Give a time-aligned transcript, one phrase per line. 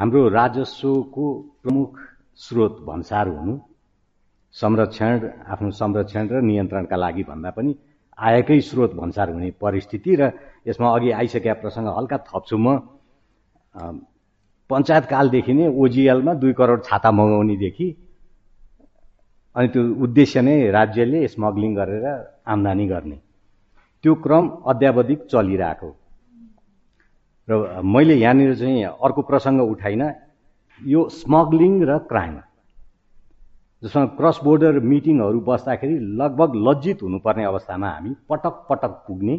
[0.00, 1.24] हाम्रो राजस्वको
[1.62, 1.98] प्रमुख
[2.40, 3.54] स्रोत भन्सार हुनु
[4.54, 7.74] संरक्षण आफ्नो संरक्षण र नियन्त्रणका लागि भन्दा पनि
[8.18, 10.30] आएकै स्रोत भन्सार हुने परिस्थिति र
[10.68, 12.66] यसमा अघि आइसकेका प्रसङ्ग हल्का थप्छु म।
[14.70, 17.88] पञ्चायतकालदेखि नै ओजिएलमा दुई करोड छाता मगाउनेदेखि
[19.56, 22.06] अनि त्यो उद्देश्य नै राज्यले स्मग्लिङ गरेर
[22.46, 23.18] आम्दानी गर्ने।
[24.04, 25.90] त्यो क्रम अध्यावधिक चलिरहेको
[27.50, 30.02] र मैले यहाँनिर चाहिँ अर्को प्रसङ्ग उठाइन।
[30.80, 32.36] यो स्मग्लिङ र क्राइम।
[33.82, 39.36] जसमा क्रस बोर्डर मिटिङहरू बस्दाखेरि लगभग लज्जित हुनुपर्ने अवस्थामा हामी पटक पटक पुग्ने।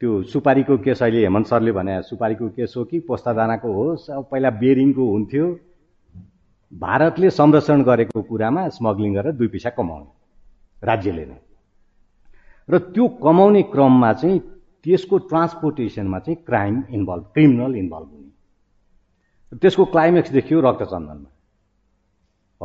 [0.00, 4.50] त्यो सुपारीको केस अहिले हेमन्त सरले भने सुपारीको केस हो कि पोस्तादानाको होस् अब पहिला
[4.50, 5.46] बेरिङको हुन्थ्यो।
[6.72, 11.38] भारतले संरक्षण गरेको कुरामा स्मग्लिङ गरेर दुई पैसा कमाउने राज्यले नै।
[12.68, 14.40] र त्यो कमाउने क्रममा चाहिँ
[14.86, 21.30] त्यसको ट्रान्सपोर्टेसनमा चाहिँ क्राइम इन्भल्भ क्रिमिनल इन्भल्भ हुने। त्यसको क्लाइमेक्स देखियो रक्तचन्दनमा।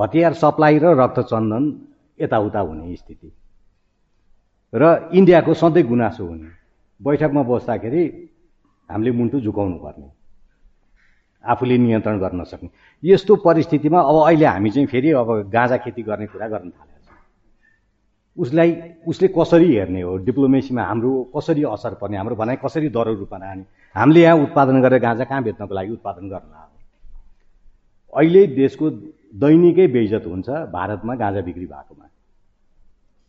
[0.04, 1.64] हतियार सप्लाई र रक्तचन्दन
[2.22, 3.32] यताउता हुने स्थिति।
[4.74, 6.50] र इन्डियाको सधैँ गुनासो हुने।
[7.02, 8.04] बैठकमा बस्दाखेरि
[8.90, 10.10] हामीले मुन्टु झुकाउनु पर्ने।
[11.44, 12.70] आफूले नियन्त्रण गर्न सक्ने।
[13.04, 17.01] यस्तो परिस्थितिमा अब अहिले हामी चाहिँ फेरि अब गाँजा खेती गर्ने कुरा गर्न थालेको छ
[18.38, 18.76] उसलाई
[19.08, 20.18] उसले कसरी हेर्ने हो?
[20.18, 22.18] डिप्लोमेसीमा हाम्रो कसरी असर पर्ने?
[22.18, 23.64] हाम्रो भनाइ कसरी दरो रूपमा लाने?
[23.96, 26.54] हामीले यहाँ उत्पादन गरेर गाँजा कहाँ बेच्नको लागि उत्पादन गर्न
[28.14, 28.90] अहिले देशको
[29.40, 32.06] दैनिकै बेइजत हुन्छ भारतमा गाँजा बिक्री भएकोमा।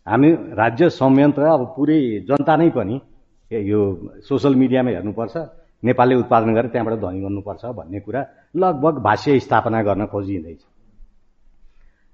[0.07, 3.01] हामी राज्य संयन्त्र अब पुरै जनता नै पनि
[3.51, 3.81] यो
[4.29, 5.37] सोसल मिडियामा हेर्नुपर्छ
[5.83, 8.21] नेपालले उत्पादन गरेर त्यहाँबाट धनी गर्नुपर्छ भन्ने कुरा
[8.57, 10.63] लगभग भाष्य स्थापना गर्न खोजिँदैछ।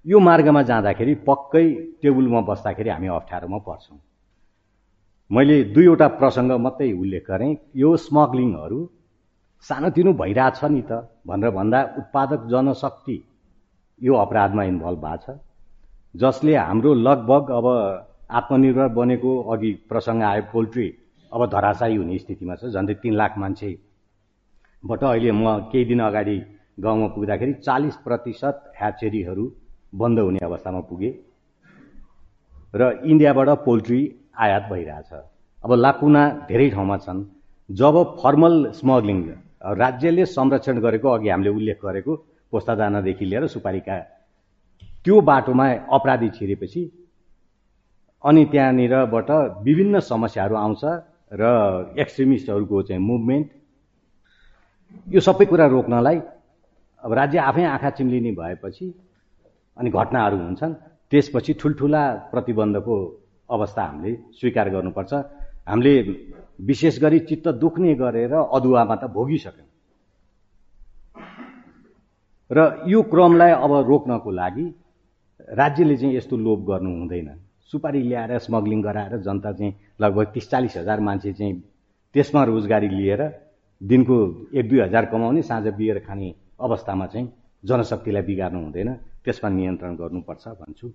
[0.04, 1.64] यो मार्गमा जाँदाखेरि पक्कै
[2.02, 3.98] टेबलमा बस्दाखेरि हामी अप्ठ्यारोमा पर्छौँ।
[5.30, 8.78] मैले दुईवटा प्रसङ्ग मात्रै उल्लेख गरेँ। यो स्मग्लिङहरू
[9.64, 10.92] सानोतिनो भइरहेछ नि त
[11.26, 13.16] भनेर भन्दा उत्पादक जनशक्ति
[14.00, 15.36] यो अपराधमा इन्भल्भ भएको छ।
[16.14, 17.66] जसले हाम्रो लगभग अब
[18.38, 20.88] आत्मनिर्भर बनेको अघि प्रसङ्ग आयो पोल्ट्री
[21.32, 26.38] अब धराशायी हुने स्थितिमा छ। झन्डै तिन लाख मान्छेबाट अहिले म केही दिन अगाडि
[26.80, 29.47] गाउँमा पुग्दाखेरि चालिस प्रतिशत ह्याचेरीहरू
[29.93, 31.10] बन्द हुने अवस्थामा पुगे।
[32.75, 34.00] र इन्डियाबाट पोल्ट्री
[34.37, 35.10] आयात भइरहेछ।
[35.65, 37.25] अब लाकुना धेरै ठाउँमा छन्।
[37.69, 39.19] जब फर्मल स्मग्लिङ
[39.77, 42.12] राज्यले संरक्षण गरेको अघि हामीले उल्लेख गरेको
[42.53, 43.97] पोस्तादानादेखि लिएर सुपारीका
[45.04, 46.82] त्यो बाटोमा अपराधी छिरेपछि
[48.25, 49.31] अनि त्यहाँनिरबाट
[49.65, 50.84] विभिन्न समस्याहरू आउँछ
[51.32, 51.44] र
[51.98, 53.48] एक्सट्रिमिस्टहरूको चाहिँ मुभमेन्ट।
[55.06, 56.19] यो सबै कुरा रोक्नलाई
[57.03, 58.87] अब राज्य आफै आँखा चिम्लिने भएपछि
[59.78, 60.75] अनि घटनाहरू हुन्छन्।
[61.12, 62.03] त्यसपछि ठुल्ठुला
[62.33, 62.94] प्रतिबन्धको
[63.49, 65.12] अवस्था हामीले स्वीकार गर्नुपर्छ।
[65.69, 65.94] हामीले
[66.61, 69.66] विशेष गरी चित्त दुख्ने गरेर अदुवामा त भोगिसक्यौँ।
[72.50, 72.59] र
[72.89, 74.66] यो क्रमलाई अब रोक्नको लागि
[75.50, 77.28] राज्यले चाहिँ यस्तो लोभ गर्नु हुँदैन।
[77.71, 81.55] सुपारी ल्याएर स्मग्लिङ गराएर जनता चाहिँ लगभग तिस चालिस हजार मान्छे चाहिँ
[82.15, 83.22] त्यसमा रोजगारी लिएर
[83.81, 84.16] दिनको
[84.55, 87.28] एक दुई हजार कमाउने साँझ बिहेर खाने अवस्थामा चाहिँ
[87.65, 88.89] जनशक्तिलाई बिगार्नु हुँदैन।
[89.28, 90.89] त्यसमा नियन्त्रण गर्नुपर्छ भन्छु।